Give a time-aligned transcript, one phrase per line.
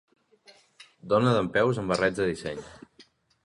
[1.13, 2.67] Dona dempeus amb barrets de disseny.